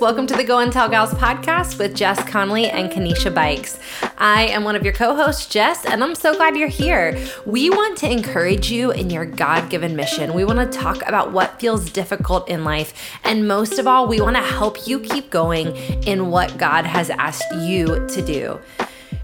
[0.00, 3.80] Welcome to the Go and Tell Gals podcast with Jess Connolly and Kanisha Bikes.
[4.16, 7.18] I am one of your co hosts, Jess, and I'm so glad you're here.
[7.44, 10.34] We want to encourage you in your God given mission.
[10.34, 13.18] We want to talk about what feels difficult in life.
[13.24, 17.10] And most of all, we want to help you keep going in what God has
[17.10, 18.60] asked you to do.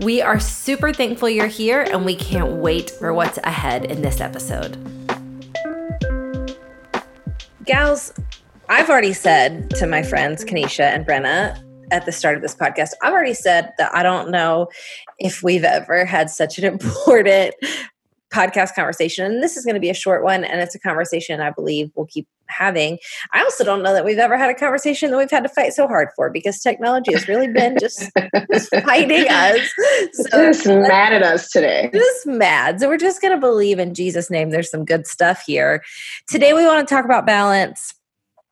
[0.01, 4.21] We are super thankful you're here, and we can't wait for what's ahead in this
[4.21, 4.77] episode.
[7.65, 8.13] Gals,
[8.69, 11.61] I've already said to my friends, Kanisha and Brenna,
[11.91, 14.69] at the start of this podcast, I've already said that I don't know
[15.19, 17.55] if we've ever had such an important
[18.33, 19.27] podcast conversation.
[19.27, 21.91] And this is going to be a short one, and it's a conversation I believe
[21.95, 22.99] we'll keep having.
[23.33, 25.73] I also don't know that we've ever had a conversation that we've had to fight
[25.75, 28.11] so hard for because technology has really been just,
[28.51, 29.61] just fighting us.
[30.13, 31.91] So just mad at us today.
[31.93, 32.81] Just mad.
[32.81, 34.51] So we're just going to believe in Jesus' name.
[34.51, 35.83] There's some good stuff here.
[36.29, 37.95] Today we want to talk about balance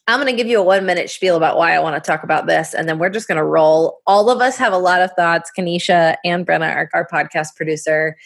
[0.08, 2.24] I'm going to give you a one minute spiel about why I want to talk
[2.24, 4.00] about this, and then we're just going to roll.
[4.06, 5.50] All of us have a lot of thoughts.
[5.56, 8.16] Kanisha and Brenna, our, our podcast producer.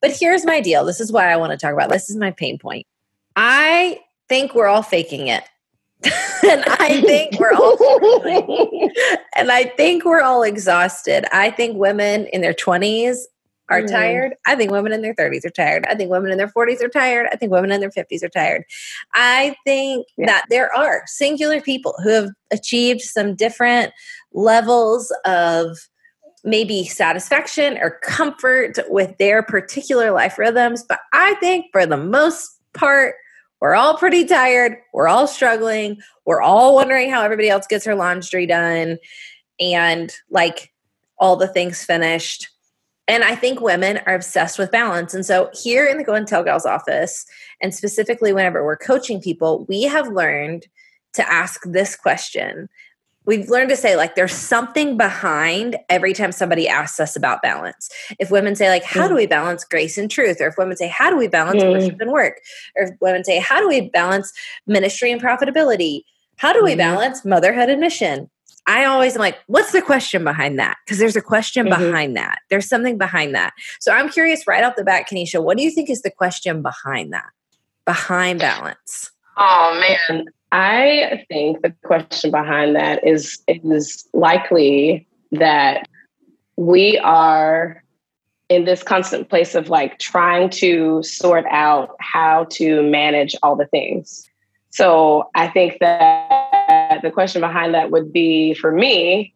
[0.00, 2.30] But here's my deal this is why I want to talk about this is my
[2.30, 2.86] pain point.
[3.36, 5.44] I think we're all faking it.
[6.04, 7.76] and I think we're all
[9.36, 11.24] and I think we're all exhausted.
[11.32, 13.16] I think women in their 20s
[13.70, 13.90] are mm.
[13.90, 14.34] tired.
[14.46, 15.86] I think women in their 30s are tired.
[15.86, 17.28] I think women in their 40s are tired.
[17.32, 18.64] I think women in their 50s are tired.
[19.14, 20.26] I think yeah.
[20.26, 23.92] that there are singular people who have achieved some different
[24.32, 25.88] levels of
[26.44, 30.84] maybe satisfaction or comfort with their particular life rhythms.
[30.86, 33.14] But I think for the most part,
[33.60, 34.76] we're all pretty tired.
[34.92, 35.96] We're all struggling.
[36.26, 38.98] We're all wondering how everybody else gets her laundry done
[39.58, 40.70] and like
[41.18, 42.50] all the things finished
[43.06, 45.14] and I think women are obsessed with balance.
[45.14, 47.26] And so here in the Go and Tell Gals office,
[47.62, 50.66] and specifically whenever we're coaching people, we have learned
[51.14, 52.68] to ask this question.
[53.26, 57.88] We've learned to say, like, there's something behind every time somebody asks us about balance.
[58.18, 59.18] If women say, like, how do mm.
[59.18, 60.38] we balance grace and truth?
[60.40, 61.72] Or if women say, how do we balance mm.
[61.72, 62.40] worship and work?
[62.76, 64.30] Or if women say, how do we balance
[64.66, 66.02] ministry and profitability?
[66.36, 66.78] How do we mm-hmm.
[66.78, 68.28] balance motherhood and mission?
[68.66, 70.76] I always am like, what's the question behind that?
[70.84, 71.82] Because there's a question mm-hmm.
[71.82, 72.38] behind that.
[72.50, 73.52] There's something behind that.
[73.80, 76.62] So I'm curious right off the bat, Kanisha, what do you think is the question
[76.62, 77.30] behind that?
[77.84, 79.10] Behind balance?
[79.36, 80.26] Oh man.
[80.52, 85.88] I think the question behind that is is likely that
[86.56, 87.82] we are
[88.48, 93.66] in this constant place of like trying to sort out how to manage all the
[93.66, 94.28] things.
[94.70, 96.53] So I think that
[97.02, 99.34] the question behind that would be for me,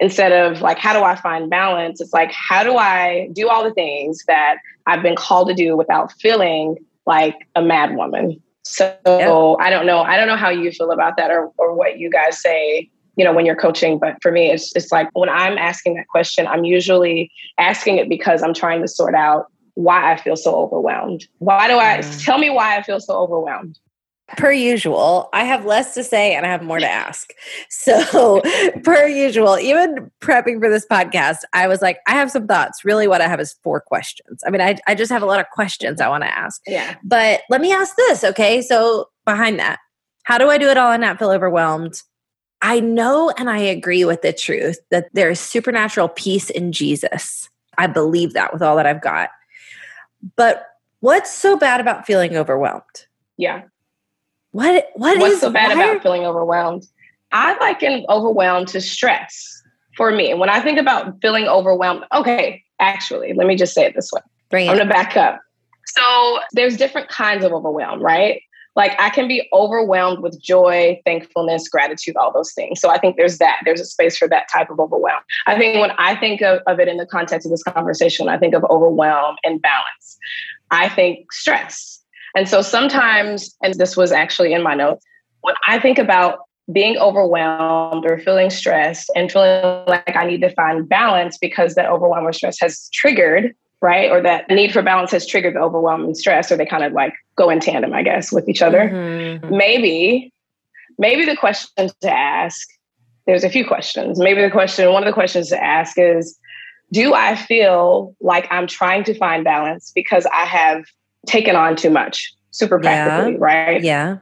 [0.00, 2.00] instead of like, how do I find balance?
[2.00, 5.76] It's like, how do I do all the things that I've been called to do
[5.76, 8.40] without feeling like a mad woman?
[8.62, 9.54] So yeah.
[9.58, 10.02] I don't know.
[10.02, 13.24] I don't know how you feel about that or, or what you guys say, you
[13.24, 13.98] know, when you're coaching.
[13.98, 18.08] But for me, it's, it's like when I'm asking that question, I'm usually asking it
[18.08, 21.26] because I'm trying to sort out why I feel so overwhelmed.
[21.38, 22.24] Why do I mm.
[22.24, 23.78] tell me why I feel so overwhelmed?
[24.36, 27.32] Per usual, I have less to say and I have more to ask.
[27.70, 28.42] So,
[28.84, 32.84] per usual, even prepping for this podcast, I was like, I have some thoughts.
[32.84, 34.42] Really, what I have is four questions.
[34.46, 36.60] I mean, I, I just have a lot of questions I want to ask.
[36.66, 36.96] Yeah.
[37.02, 38.60] But let me ask this, okay?
[38.62, 39.78] So, behind that,
[40.24, 42.02] how do I do it all and not feel overwhelmed?
[42.60, 47.48] I know and I agree with the truth that there is supernatural peace in Jesus.
[47.78, 49.30] I believe that with all that I've got.
[50.36, 50.66] But
[51.00, 53.06] what's so bad about feeling overwhelmed?
[53.36, 53.62] Yeah.
[54.52, 56.84] What what What's is, so bad about feeling overwhelmed?
[57.32, 59.62] I liken overwhelmed to stress
[59.96, 60.32] for me.
[60.34, 64.22] When I think about feeling overwhelmed, okay, actually, let me just say it this way.
[64.48, 65.40] Bring I'm gonna back up.
[65.86, 68.42] So there's different kinds of overwhelm, right?
[68.76, 72.80] Like I can be overwhelmed with joy, thankfulness, gratitude, all those things.
[72.80, 73.60] So I think there's that.
[73.64, 75.20] There's a space for that type of overwhelm.
[75.46, 78.38] I think when I think of, of it in the context of this conversation, I
[78.38, 80.18] think of overwhelm and balance.
[80.70, 82.00] I think stress
[82.36, 85.04] and so sometimes, and this was actually in my notes,
[85.40, 86.40] when I think about
[86.72, 91.90] being overwhelmed or feeling stressed and feeling like I need to find balance because that
[91.90, 94.10] overwhelm or stress has triggered, right?
[94.10, 96.92] Or that need for balance has triggered the overwhelm and stress, or they kind of
[96.92, 98.90] like go in tandem, I guess, with each other.
[98.90, 99.56] Mm-hmm.
[99.56, 100.32] Maybe,
[100.98, 102.68] maybe the question to ask,
[103.26, 104.18] there's a few questions.
[104.18, 106.38] Maybe the question, one of the questions to ask is,
[106.92, 110.84] do I feel like I'm trying to find balance because I have
[111.26, 113.38] taken on too much super practically, yeah.
[113.40, 113.82] right?
[113.82, 114.18] Yeah.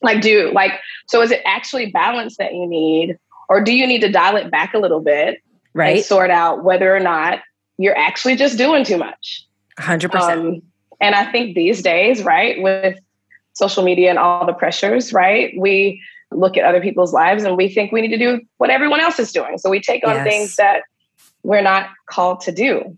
[0.00, 0.72] Like, do like,
[1.06, 3.18] so is it actually balance that you need,
[3.48, 5.42] or do you need to dial it back a little bit?
[5.74, 6.04] Right.
[6.04, 7.40] Sort out whether or not
[7.78, 9.46] you're actually just doing too much.
[9.78, 10.14] 100%.
[10.14, 10.62] Um,
[11.00, 12.98] and I think these days, right, with
[13.54, 16.02] social media and all the pressures, right, we,
[16.34, 19.18] look at other people's lives and we think we need to do what everyone else
[19.18, 19.58] is doing.
[19.58, 20.24] So we take on yes.
[20.26, 20.82] things that
[21.42, 22.96] we're not called to do.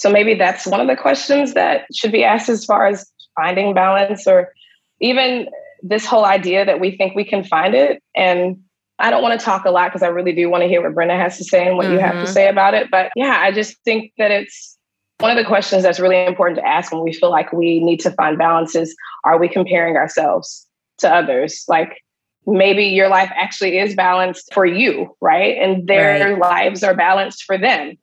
[0.00, 3.04] So maybe that's one of the questions that should be asked as far as
[3.36, 4.50] finding balance or
[4.98, 5.46] even
[5.82, 8.02] this whole idea that we think we can find it.
[8.16, 8.62] And
[8.98, 10.94] I don't want to talk a lot because I really do want to hear what
[10.94, 11.96] Brenna has to say and what mm-hmm.
[11.96, 12.32] you have to mm-hmm.
[12.32, 12.90] say about it.
[12.90, 14.78] But yeah, I just think that it's
[15.18, 18.00] one of the questions that's really important to ask when we feel like we need
[18.00, 20.66] to find balance is are we comparing ourselves
[21.00, 21.62] to others?
[21.68, 22.02] Like
[22.46, 25.58] maybe your life actually is balanced for you, right?
[25.58, 26.38] And their right.
[26.38, 27.98] lives are balanced for them.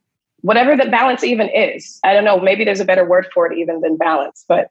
[0.48, 2.00] Whatever that balance even is.
[2.06, 4.70] I don't know, maybe there's a better word for it even than balance, but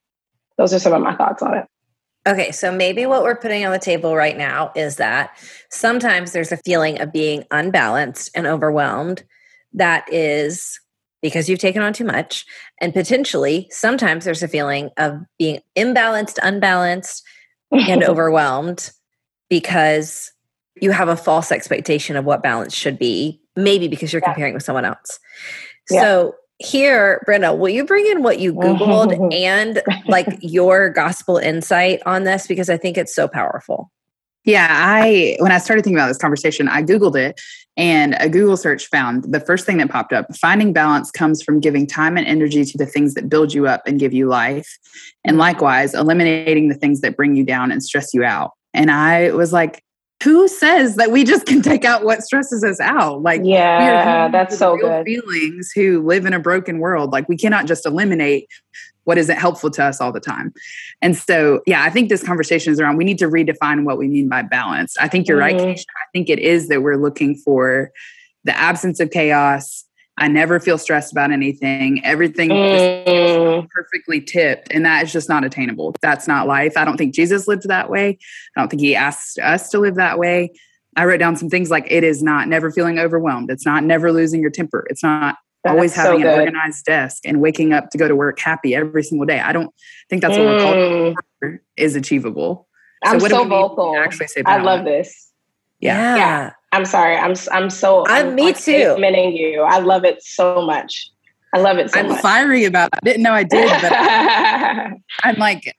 [0.56, 1.66] those are some of my thoughts on it.
[2.26, 5.36] Okay, so maybe what we're putting on the table right now is that
[5.68, 9.22] sometimes there's a feeling of being unbalanced and overwhelmed
[9.74, 10.80] that is
[11.20, 12.46] because you've taken on too much.
[12.80, 17.22] And potentially, sometimes there's a feeling of being imbalanced, unbalanced,
[17.70, 18.92] and overwhelmed
[19.50, 20.32] because
[20.80, 24.32] you have a false expectation of what balance should be, maybe because you're yeah.
[24.32, 25.18] comparing with someone else.
[25.90, 26.00] Yeah.
[26.00, 32.00] So, here, Brenna, will you bring in what you Googled and like your gospel insight
[32.06, 32.46] on this?
[32.46, 33.90] Because I think it's so powerful.
[34.44, 37.40] Yeah, I when I started thinking about this conversation, I Googled it
[37.76, 41.60] and a Google search found the first thing that popped up finding balance comes from
[41.60, 44.78] giving time and energy to the things that build you up and give you life.
[45.24, 48.52] And likewise, eliminating the things that bring you down and stress you out.
[48.72, 49.82] And I was like,
[50.22, 53.22] who says that we just can take out what stresses us out?
[53.22, 55.04] Like, yeah, that's so good.
[55.04, 57.12] Feelings who live in a broken world.
[57.12, 58.48] Like, we cannot just eliminate
[59.04, 60.52] what isn't helpful to us all the time.
[61.00, 64.08] And so, yeah, I think this conversation is around we need to redefine what we
[64.08, 64.96] mean by balance.
[64.98, 65.58] I think you're mm-hmm.
[65.58, 65.84] right, Keisha.
[65.84, 67.92] I think it is that we're looking for
[68.44, 69.84] the absence of chaos.
[70.18, 72.02] I never feel stressed about anything.
[72.04, 73.02] Everything mm.
[73.06, 74.68] is perfectly tipped.
[74.70, 75.94] And that is just not attainable.
[76.00, 76.76] That's not life.
[76.76, 78.18] I don't think Jesus lived that way.
[78.56, 80.52] I don't think he asked us to live that way.
[80.96, 83.50] I wrote down some things like it is not never feeling overwhelmed.
[83.50, 84.86] It's not never losing your temper.
[84.88, 88.16] It's not that's always having so an organized desk and waking up to go to
[88.16, 89.40] work happy every single day.
[89.40, 89.74] I don't
[90.08, 90.56] think that's what mm.
[90.56, 92.66] we're called is achievable.
[93.04, 93.94] I'm so vocal.
[93.96, 95.30] Actually, say I love this.
[95.80, 96.16] Yeah.
[96.16, 96.52] yeah.
[96.72, 97.16] I'm sorry.
[97.16, 98.86] I'm I'm so I'm, I'm me like too.
[98.86, 99.62] Complimenting you.
[99.62, 101.10] I love it so much.
[101.54, 102.20] I love it so I'm much.
[102.20, 102.98] fiery about it.
[103.02, 103.92] I didn't know I did, but
[105.22, 105.74] I'm like,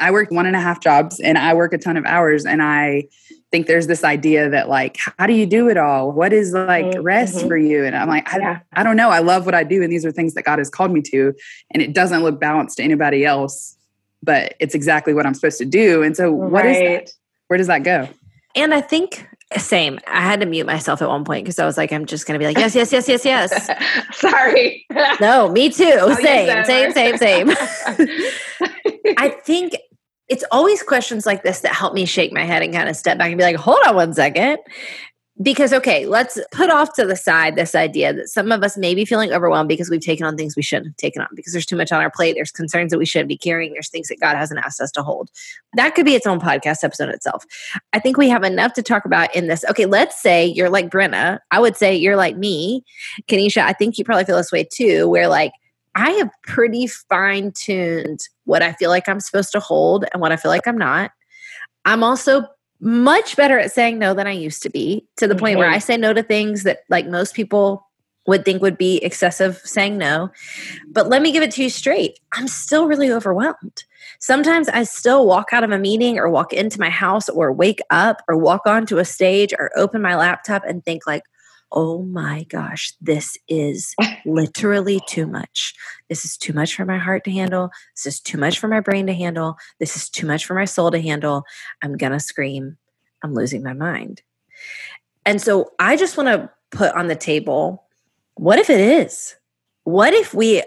[0.00, 2.62] I work one and a half jobs and I work a ton of hours and
[2.62, 3.08] I
[3.52, 6.86] think there's this idea that like how do you do it all what is like
[6.86, 7.02] mm-hmm.
[7.02, 7.48] rest mm-hmm.
[7.48, 8.60] for you and i'm like I, yeah.
[8.72, 10.70] I don't know i love what i do and these are things that god has
[10.70, 11.34] called me to
[11.70, 13.76] and it doesn't look balanced to anybody else
[14.22, 16.50] but it's exactly what i'm supposed to do and so right.
[16.50, 17.10] what is that
[17.48, 18.08] where does that go
[18.56, 19.98] and i think same.
[20.06, 22.34] I had to mute myself at one point because i was like i'm just going
[22.34, 23.70] to be like yes yes yes yes yes.
[24.12, 24.86] Sorry.
[25.20, 25.96] No me too.
[25.98, 27.50] Oh, same same same same.
[29.18, 29.74] I think
[30.28, 33.18] it's always questions like this that help me shake my head and kind of step
[33.18, 34.58] back and be like, hold on one second.
[35.40, 38.94] Because, okay, let's put off to the side this idea that some of us may
[38.94, 41.64] be feeling overwhelmed because we've taken on things we shouldn't have taken on, because there's
[41.64, 42.34] too much on our plate.
[42.34, 43.72] There's concerns that we shouldn't be carrying.
[43.72, 45.30] There's things that God hasn't asked us to hold.
[45.72, 47.46] That could be its own podcast episode itself.
[47.94, 49.64] I think we have enough to talk about in this.
[49.70, 51.38] Okay, let's say you're like Brenna.
[51.50, 52.84] I would say you're like me.
[53.26, 55.52] Kanisha, I think you probably feel this way too, where like
[55.94, 60.30] I have pretty fine tuned what I feel like I'm supposed to hold and what
[60.30, 61.10] I feel like I'm not.
[61.86, 62.44] I'm also
[62.82, 65.76] much better at saying no than I used to be to the point where mm-hmm.
[65.76, 67.86] I say no to things that like most people
[68.26, 70.30] would think would be excessive saying no.
[70.90, 72.18] But let me give it to you straight.
[72.32, 73.84] I'm still really overwhelmed.
[74.18, 77.80] Sometimes I still walk out of a meeting or walk into my house or wake
[77.90, 81.22] up or walk onto a stage or open my laptop and think like,
[81.72, 83.94] oh my gosh, this is
[84.26, 85.74] literally too much.
[86.08, 87.70] This is too much for my heart to handle.
[87.96, 89.56] This is too much for my brain to handle.
[89.78, 91.44] This is too much for my soul to handle.
[91.82, 92.76] I'm going to scream.
[93.22, 94.22] I'm losing my mind.
[95.24, 97.84] And so I just want to put on the table
[98.34, 99.36] what if it is?
[99.84, 100.62] What if we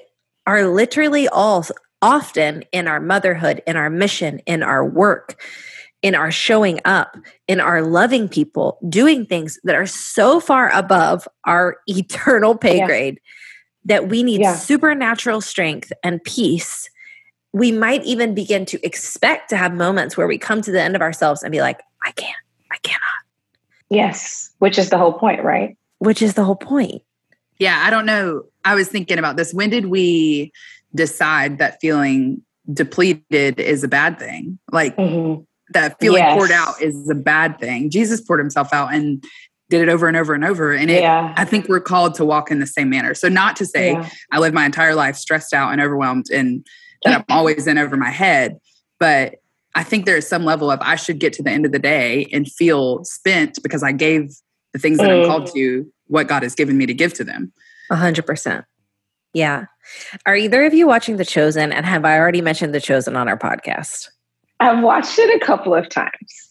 [0.46, 1.66] are literally all
[2.02, 5.42] often in our motherhood, in our mission, in our work,
[6.06, 11.28] in our showing up, in our loving people, doing things that are so far above
[11.46, 12.86] our eternal pay yeah.
[12.86, 13.20] grade
[13.86, 14.54] that we need yeah.
[14.54, 16.92] supernatural strength and peace.
[17.54, 20.96] We might even begin to expect to have moments where we come to the end
[20.96, 22.38] of ourselves and be like, I can't,
[22.72, 23.02] I cannot.
[23.90, 25.76] Yes, which is the whole point, right?
[25.98, 27.02] Which is the whole point.
[27.58, 28.44] Yeah, I don't know.
[28.64, 29.56] I was thinking about this.
[29.56, 30.52] When did we
[30.94, 34.60] decide that feeling depleted is a bad thing?
[34.72, 35.42] Like, mm-hmm
[35.74, 36.36] that feeling yes.
[36.36, 37.90] poured out is a bad thing.
[37.90, 39.24] Jesus poured himself out and
[39.70, 40.74] did it over and over and over.
[40.74, 41.34] And it, yeah.
[41.36, 43.14] I think we're called to walk in the same manner.
[43.16, 44.10] So not to say yeah.
[44.32, 46.66] I live my entire life stressed out and overwhelmed and
[47.04, 48.60] that I'm always in over my head,
[49.00, 49.36] but
[49.74, 52.28] I think there's some level of I should get to the end of the day
[52.32, 54.34] and feel spent because I gave
[54.74, 55.22] the things that mm.
[55.22, 57.52] I'm called to what God has given me to give to them.
[57.92, 58.66] A hundred percent.
[59.34, 59.66] Yeah.
[60.26, 61.74] Are either of you watching The Chosen?
[61.74, 64.08] And have I already mentioned The Chosen on our podcast?
[64.60, 66.46] I've watched it a couple of times.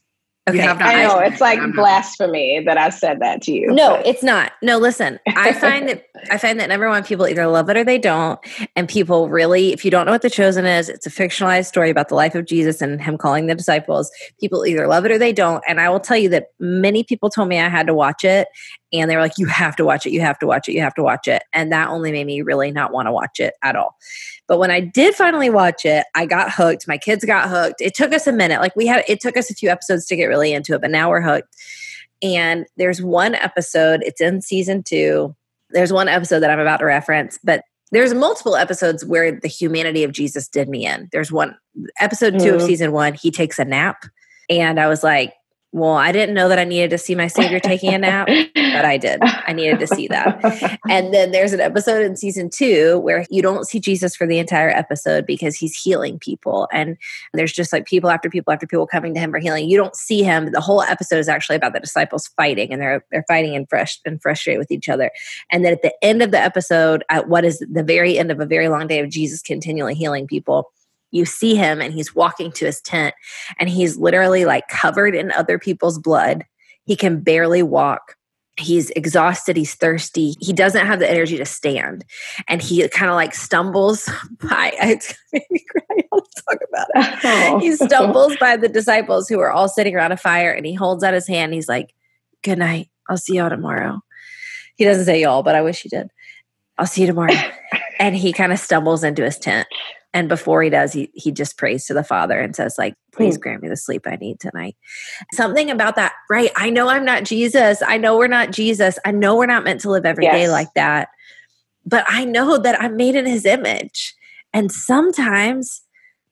[0.47, 3.69] Okay, I know it's like blasphemy that I said that to you.
[3.69, 4.07] No, but.
[4.07, 4.53] it's not.
[4.61, 5.19] No, listen.
[5.27, 8.39] I find that I find that number one, people either love it or they don't,
[8.77, 11.89] and people really, if you don't know what the Chosen is, it's a fictionalized story
[11.89, 14.11] about the life of Jesus and him calling the disciples.
[14.39, 17.31] People either love it or they don't, and I will tell you that many people
[17.31, 18.49] told me I had to watch it,
[18.93, 20.13] and they were like, "You have to watch it.
[20.13, 20.73] You have to watch it.
[20.73, 23.41] You have to watch it," and that only made me really not want to watch
[23.41, 23.97] it at all.
[24.47, 26.87] But when I did finally watch it, I got hooked.
[26.87, 27.81] My kids got hooked.
[27.81, 28.61] It took us a minute.
[28.61, 30.91] Like we had, it took us a few episodes to get really into it, but
[30.91, 31.57] now we're hooked.
[32.23, 35.35] And there's one episode, it's in season two.
[35.71, 40.05] There's one episode that I'm about to reference, but there's multiple episodes where the humanity
[40.05, 41.09] of Jesus did me in.
[41.13, 41.57] There's one
[42.01, 42.55] episode 2 mm.
[42.55, 44.05] of season one, he takes a nap.
[44.51, 45.33] And I was like,
[45.75, 48.85] well, I didn't know that I needed to see my savior taking a nap, but
[48.85, 49.19] I did.
[49.23, 50.79] I needed to see that.
[50.89, 54.39] And then there's an episode in season two where you don't see Jesus for the
[54.39, 56.69] entire episode because he's healing people.
[56.73, 56.97] And
[57.33, 59.69] there's just like people after people after people coming to him for healing.
[59.69, 60.53] You don't see him.
[60.53, 63.99] The whole episode is actually about the disciples fighting and they're they're fighting and fresh
[64.05, 65.11] and frustrated with each other.
[65.51, 68.39] And then at the end of the episode, at what is the very end of
[68.39, 70.71] a very long day of Jesus continually healing people
[71.15, 73.15] you see him and he's walking to his tent
[73.61, 76.45] and he's literally like covered in other people's blood.
[76.87, 78.17] He can barely walk.
[78.57, 79.57] He's exhausted.
[79.57, 80.35] He's thirsty.
[80.41, 82.05] He doesn't have the energy to stand.
[82.49, 84.09] And he kind of like stumbles
[84.43, 86.03] by, it's made me cry.
[86.13, 87.19] I'll talk about it.
[87.25, 87.59] Oh.
[87.61, 91.05] He stumbles by the disciples who are all sitting around a fire and he holds
[91.05, 91.55] out his hand.
[91.55, 91.95] He's like,
[92.43, 92.91] Good night.
[93.09, 94.01] I'll see y'all tomorrow.
[94.77, 96.09] He doesn't say y'all, but I wish he did.
[96.77, 97.33] I'll see you tomorrow.
[97.99, 99.67] and he kind of stumbles into his tent
[100.15, 103.35] and before he does he he just prays to the father and says like please
[103.35, 103.41] hmm.
[103.41, 104.77] grant me the sleep i need tonight
[105.33, 109.11] something about that right i know i'm not jesus i know we're not jesus i
[109.11, 110.33] know we're not meant to live every yes.
[110.33, 111.09] day like that
[111.85, 114.15] but i know that i'm made in his image
[114.55, 115.83] and sometimes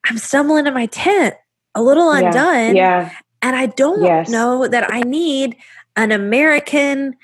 [0.06, 1.34] i'm stumbling in my tent
[1.74, 3.10] a little undone yeah, yeah.
[3.42, 4.30] and i don't yes.
[4.30, 5.56] know that i need
[5.96, 7.14] an american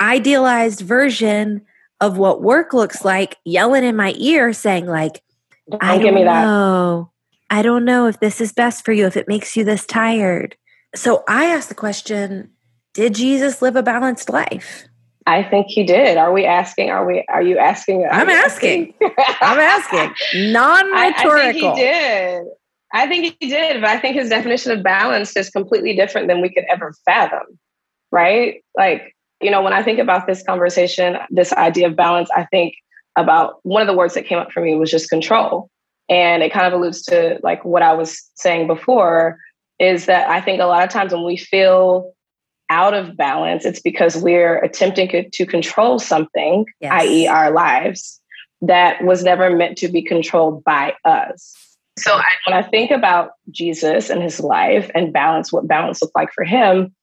[0.00, 1.62] idealized version
[2.00, 5.22] of what work looks like yelling in my ear saying like
[5.70, 6.44] don't I give me that.
[6.44, 7.10] Know.
[7.50, 10.56] I don't know if this is best for you, if it makes you this tired.
[10.94, 12.50] So I asked the question
[12.94, 14.88] Did Jesus live a balanced life?
[15.26, 16.16] I think he did.
[16.16, 16.90] Are we asking?
[16.90, 17.24] Are we?
[17.28, 18.04] Are you asking?
[18.04, 18.94] Are I'm you asking.
[19.40, 20.50] I'm asking.
[20.50, 20.90] Non-rhetorical.
[20.94, 22.44] I, I, think he did.
[22.92, 26.40] I think he did, but I think his definition of balance is completely different than
[26.40, 27.58] we could ever fathom.
[28.10, 28.64] Right?
[28.76, 32.74] Like you know, when I think about this conversation, this idea of balance, I think
[33.16, 35.70] about one of the words that came up for me was just control.
[36.08, 39.38] And it kind of alludes to like what I was saying before
[39.78, 42.12] is that I think a lot of times when we feel
[42.70, 46.92] out of balance, it's because we're attempting to control something, yes.
[47.02, 48.20] i.e., our lives,
[48.62, 51.54] that was never meant to be controlled by us.
[51.98, 56.16] So I, when I think about Jesus and his life and balance, what balance looked
[56.16, 56.94] like for him,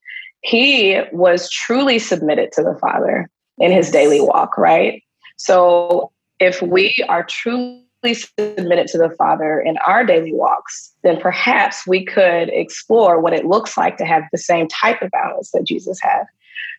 [0.42, 5.04] he was truly submitted to the Father in his daily walk, right?
[5.39, 11.88] So if we are truly submitted to the Father in our daily walks, then perhaps
[11.88, 15.65] we could explore what it looks like to have the same type of balance that
[15.65, 16.24] Jesus had.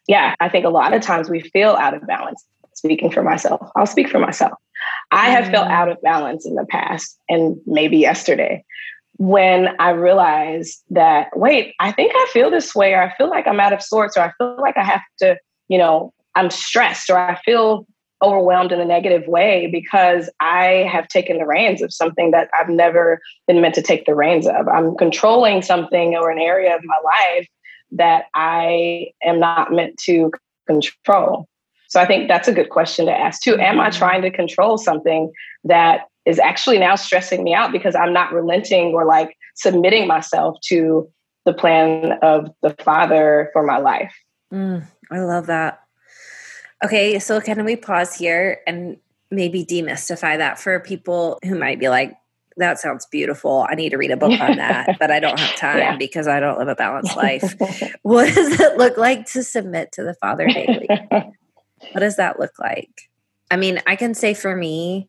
[0.07, 2.45] Yeah, I think a lot of times we feel out of balance.
[2.75, 4.53] Speaking for myself, I'll speak for myself.
[5.11, 5.73] I have felt mm.
[5.73, 8.65] out of balance in the past and maybe yesterday
[9.17, 13.47] when I realized that, wait, I think I feel this way, or I feel like
[13.47, 15.37] I'm out of sorts, or I feel like I have to,
[15.69, 17.87] you know, I'm stressed, or I feel
[18.23, 22.69] overwhelmed in a negative way because I have taken the reins of something that I've
[22.69, 24.69] never been meant to take the reins of.
[24.69, 27.49] I'm controlling something or an area of my life
[27.93, 30.31] that I am not meant to
[30.67, 31.49] control.
[31.89, 33.59] So I think that's a good question to ask too.
[33.59, 33.99] Am I mm-hmm.
[33.99, 35.33] trying to control something
[35.65, 40.59] that is actually now stressing me out because I'm not relenting or like submitting myself
[40.67, 41.11] to
[41.47, 44.15] the plan of the Father for my life?
[44.53, 45.81] Mm, I love that.
[46.85, 48.97] Okay, so can we pause here and
[49.31, 52.17] maybe demystify that for people who might be like,
[52.57, 53.67] that sounds beautiful.
[53.69, 55.97] I need to read a book on that, but I don't have time yeah.
[55.97, 57.55] because I don't live a balanced life.
[58.03, 60.89] what does it look like to submit to the Father daily?
[61.11, 63.09] what does that look like?
[63.51, 65.09] I mean, I can say for me,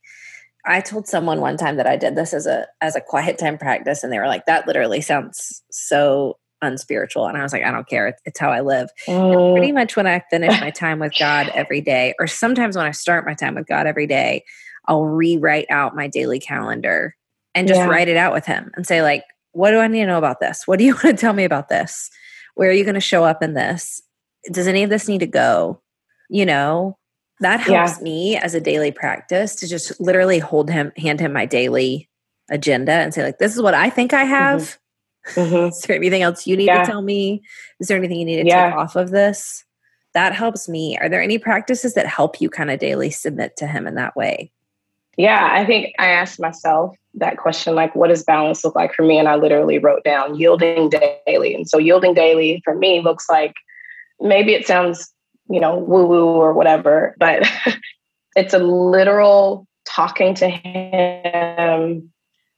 [0.66, 3.58] I told someone one time that I did this as a as a quiet time
[3.58, 7.28] practice, and they were like, "That literally sounds so unspiritual.
[7.28, 8.16] And I was like, I don't care.
[8.26, 8.90] It's, how I live.
[9.08, 9.54] Mm.
[9.54, 12.92] Pretty much when I finish my time with God every day, or sometimes when I
[12.92, 14.44] start my time with God every day,
[14.88, 17.16] I'll rewrite out my daily calendar
[17.54, 17.88] and just yeah.
[17.88, 20.40] write it out with Him and say, like, what do I need to know about
[20.40, 20.64] this?
[20.66, 22.10] What do you want to tell me about this?
[22.56, 24.02] Where are you going to show up in this?
[24.52, 25.82] Does any of this need to go?
[26.30, 26.98] You know,
[27.42, 28.04] that helps yeah.
[28.04, 32.10] me as a daily practice to just literally hold him, hand him my daily
[32.50, 34.30] agenda and say, like, this is what I think I mm-hmm.
[34.32, 34.62] have.
[34.62, 34.81] Mm-hmm.
[35.30, 35.70] Mm-hmm.
[35.70, 36.84] is there anything else you need yeah.
[36.84, 37.44] to tell me?
[37.80, 38.70] Is there anything you need to yeah.
[38.70, 39.64] take off of this?
[40.14, 40.98] That helps me.
[40.98, 44.16] Are there any practices that help you kind of daily submit to him in that
[44.16, 44.52] way?
[45.18, 49.04] Yeah, I think I asked myself that question like, what does balance look like for
[49.04, 49.18] me?
[49.18, 51.54] And I literally wrote down yielding daily.
[51.54, 53.54] And so, yielding daily for me looks like
[54.20, 55.14] maybe it sounds,
[55.50, 57.48] you know, woo woo or whatever, but
[58.36, 62.10] it's a literal talking to him,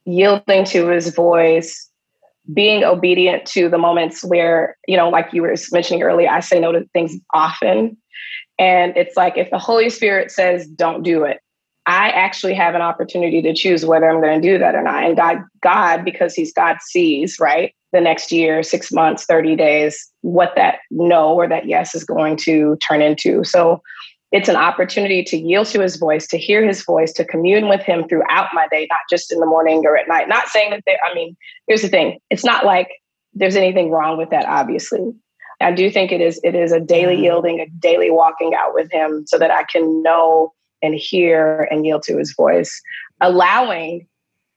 [0.05, 1.89] yielding to his voice,
[2.51, 6.59] being obedient to the moments where, you know, like you were mentioning earlier, I say
[6.59, 7.97] no to things often.
[8.59, 11.39] And it's like if the Holy Spirit says, don't do it,
[11.85, 15.03] I actually have an opportunity to choose whether I'm going to do that or not.
[15.03, 17.73] And God, God, because He's God sees, right?
[17.91, 22.37] The next year, six months, 30 days, what that no or that yes is going
[22.37, 23.43] to turn into.
[23.43, 23.81] So
[24.33, 27.83] it's an opportunity to yield to his voice, to hear his voice, to commune with
[27.83, 30.27] him throughout my day, not just in the morning or at night.
[30.27, 31.37] Not saying that there, I mean,
[31.67, 32.17] here's the thing.
[32.31, 32.89] It's not like
[33.35, 35.13] there's anything wrong with that, obviously.
[35.61, 37.23] I do think it is it is a daily mm-hmm.
[37.25, 41.85] yielding, a daily walking out with him so that I can know and hear and
[41.85, 42.81] yield to his voice,
[43.21, 44.07] allowing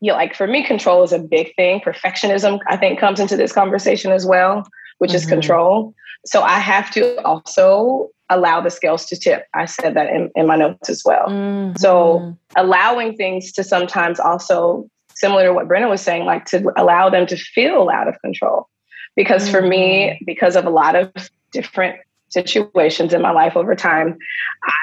[0.00, 1.80] you know, like for me, control is a big thing.
[1.80, 4.66] Perfectionism, I think, comes into this conversation as well,
[4.98, 5.16] which mm-hmm.
[5.16, 5.94] is control.
[6.24, 9.46] So I have to also allow the scales to tip.
[9.54, 11.26] I said that in, in my notes as well.
[11.28, 11.76] Mm-hmm.
[11.76, 17.08] So allowing things to sometimes also, similar to what Brenna was saying, like to allow
[17.08, 18.68] them to feel out of control.
[19.14, 19.52] Because mm-hmm.
[19.52, 20.24] for me, mm-hmm.
[20.26, 21.12] because of a lot of
[21.52, 21.96] different
[22.28, 24.18] situations in my life over time,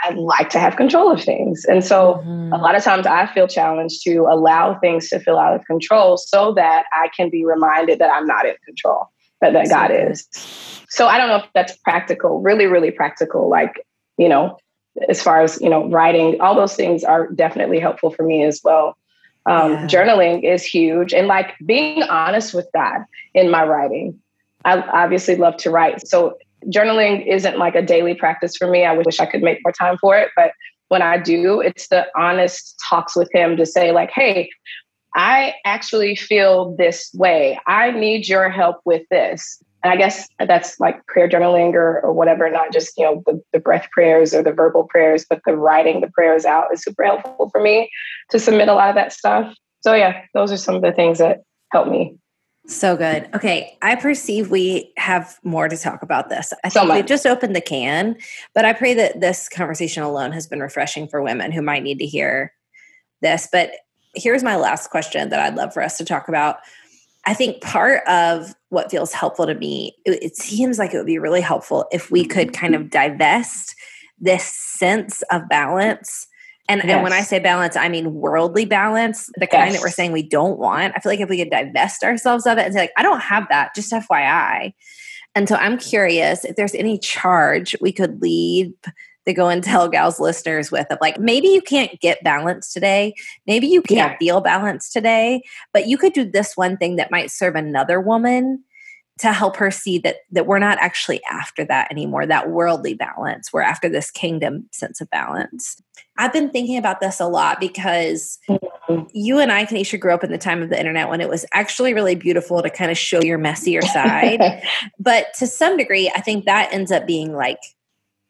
[0.04, 1.66] I like to have control of things.
[1.66, 2.54] And so mm-hmm.
[2.54, 6.18] a lot of times I feel challenged to allow things to feel out of control
[6.18, 9.10] so that I can be reminded that I'm not in control,
[9.44, 10.28] but that God is.
[10.90, 13.50] So I don't know if that's practical, really, really practical.
[13.50, 13.86] Like,
[14.18, 14.58] you know,
[15.10, 18.62] as far as, you know, writing, all those things are definitely helpful for me as
[18.64, 18.96] well.
[19.46, 19.88] Um, yeah.
[19.88, 21.14] Journaling is huge.
[21.14, 23.02] And like being honest with God
[23.34, 24.20] in my writing.
[24.64, 26.08] I obviously love to write.
[26.08, 28.86] So journaling isn't like a daily practice for me.
[28.86, 30.30] I wish I could make more time for it.
[30.38, 30.52] But
[30.88, 34.50] when I do, it's the honest talks with him to say, like, hey,
[35.16, 37.60] I actually feel this way.
[37.68, 39.62] I need your help with this.
[39.84, 43.42] And I guess that's like prayer journaling or, or whatever, not just, you know, the,
[43.52, 47.04] the breath prayers or the verbal prayers, but the writing the prayers out is super
[47.04, 47.90] helpful for me
[48.30, 49.54] to submit a lot of that stuff.
[49.82, 52.16] So yeah, those are some of the things that help me
[52.66, 53.30] so good.
[53.34, 53.78] Okay.
[53.82, 56.54] I perceive we have more to talk about this.
[56.64, 58.16] I think we've just opened the can,
[58.56, 62.00] but I pray that this conversation alone has been refreshing for women who might need
[62.00, 62.54] to hear
[63.22, 63.50] this.
[63.52, 63.72] But
[64.16, 66.58] here's my last question that I'd love for us to talk about.
[67.26, 71.06] I think part of what feels helpful to me, it, it seems like it would
[71.06, 73.76] be really helpful if we could kind of divest
[74.20, 76.28] this sense of balance
[76.70, 76.94] and, yes.
[76.94, 79.74] and when I say balance, I mean worldly balance, the kind yes.
[79.74, 80.94] that we're saying we don't want.
[80.96, 83.20] I feel like if we could divest ourselves of it and say, like, I don't
[83.20, 84.74] have that, just FYI.
[85.36, 88.74] And so I'm curious if there's any charge we could leave
[89.26, 93.14] the go and tell gals listeners with of like maybe you can't get balance today
[93.48, 94.18] maybe you can't yeah.
[94.18, 98.64] feel balance today but you could do this one thing that might serve another woman
[99.20, 103.54] to help her see that that we're not actually after that anymore that worldly balance
[103.54, 105.82] we're after this kingdom sense of balance
[106.18, 109.04] i've been thinking about this a lot because mm-hmm.
[109.14, 111.46] you and i kanisha grew up in the time of the internet when it was
[111.54, 114.64] actually really beautiful to kind of show your messier side
[115.00, 117.60] but to some degree i think that ends up being like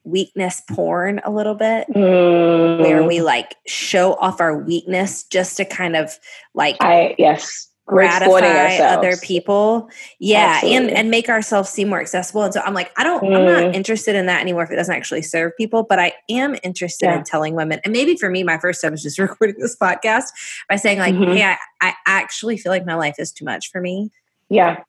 [0.04, 2.80] weakness porn a little bit mm.
[2.80, 6.20] where we like show off our weakness just to kind of
[6.54, 9.90] like i yes gratify other people
[10.20, 10.78] yeah Absolutely.
[10.78, 13.36] and and make ourselves seem more accessible and so i'm like i don't mm.
[13.36, 13.76] i'm not mm.
[13.76, 17.18] interested in that anymore if it doesn't actually serve people but i am interested yeah.
[17.18, 20.32] in telling women and maybe for me my first step is just recording this podcast
[20.70, 21.34] by saying like mm-hmm.
[21.34, 24.12] hey I, I actually feel like my life is too much for me
[24.48, 24.84] yeah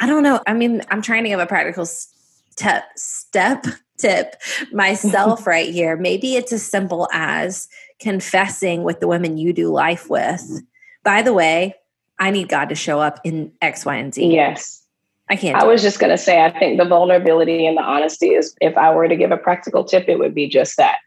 [0.00, 3.64] i don't know i mean i'm trying to give a practical step step
[4.00, 4.36] tip
[4.72, 7.68] myself right here maybe it's as simple as
[8.00, 10.62] confessing with the women you do life with
[11.04, 11.74] by the way
[12.20, 14.26] I need God to show up in X, Y, and Z.
[14.26, 14.82] Yes.
[15.30, 15.56] I can't.
[15.56, 18.76] I was just going to say, I think the vulnerability and the honesty is, if
[18.76, 20.98] I were to give a practical tip, it would be just that.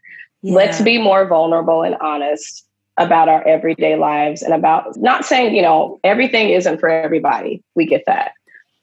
[0.42, 0.54] Yeah.
[0.54, 5.62] Let's be more vulnerable and honest about our everyday lives and about not saying, you
[5.62, 7.62] know, everything isn't for everybody.
[7.74, 8.32] We get that.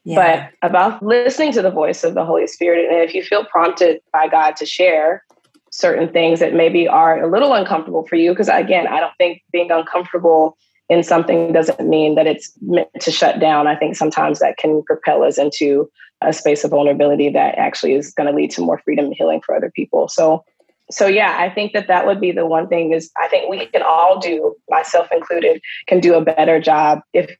[0.04, 0.50] Yeah.
[0.60, 2.90] But about listening to the voice of the Holy Spirit.
[2.90, 5.24] And if you feel prompted by God to share
[5.70, 9.42] certain things that maybe are a little uncomfortable for you, because again, I don't think
[9.52, 10.56] being uncomfortable
[10.88, 13.66] in something doesn't mean that it's meant to shut down.
[13.66, 18.12] I think sometimes that can propel us into a space of vulnerability that actually is
[18.12, 20.08] going to lead to more freedom and healing for other people.
[20.08, 20.44] So,
[20.90, 23.66] so yeah, I think that that would be the one thing is I think we
[23.66, 27.34] can all do, myself included, can do a better job if,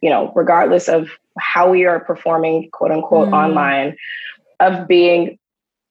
[0.00, 3.32] you know, regardless of how we are performing, quote unquote, mm.
[3.32, 3.96] online,
[4.60, 5.38] of being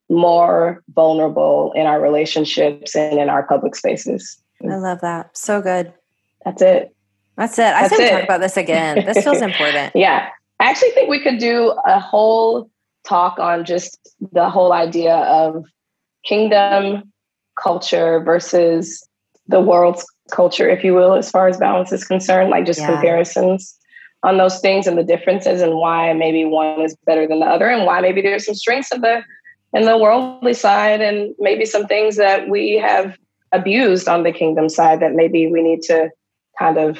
[0.10, 4.38] more vulnerable in our relationships and in our public spaces.
[4.64, 5.36] I love that.
[5.38, 5.94] So good.
[6.46, 6.96] That's it.
[7.36, 7.66] That's it.
[7.66, 9.06] I That's said we talk about this again.
[9.06, 9.92] This feels important.
[9.96, 10.30] yeah.
[10.60, 12.70] I actually think we could do a whole
[13.08, 14.00] talk on just
[14.32, 15.66] the whole idea of
[16.26, 17.12] kingdom
[17.62, 19.08] culture versus
[19.48, 22.88] the world's culture, if you will, as far as balance is concerned, like just yeah.
[22.88, 23.78] comparisons
[24.24, 27.70] on those things and the differences and why maybe one is better than the other
[27.70, 29.22] and why maybe there's some strengths in the
[29.74, 33.18] in the worldly side and maybe some things that we have
[33.52, 36.10] abused on the kingdom side that maybe we need to
[36.58, 37.00] kind of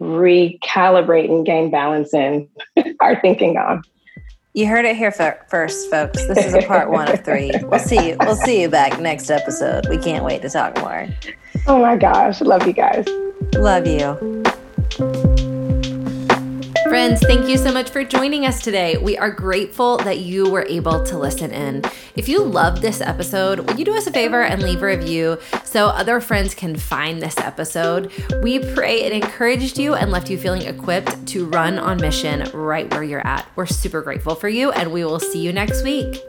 [0.00, 2.48] recalibrate and gain balance in
[3.00, 3.82] our thinking on.
[4.54, 6.26] You heard it here first, folks.
[6.26, 7.52] This is a part one of three.
[7.62, 8.16] We'll see you.
[8.20, 9.88] We'll see you back next episode.
[9.88, 11.08] We can't wait to talk more.
[11.66, 13.06] Oh my gosh, love you guys.
[13.54, 14.42] Love you.
[17.02, 18.96] Friends, thank you so much for joining us today.
[18.96, 21.82] We are grateful that you were able to listen in.
[22.14, 25.40] If you loved this episode, would you do us a favor and leave a review
[25.64, 28.12] so other friends can find this episode?
[28.40, 32.88] We pray it encouraged you and left you feeling equipped to run on mission right
[32.94, 33.48] where you're at.
[33.56, 36.22] We're super grateful for you, and we will see you next week.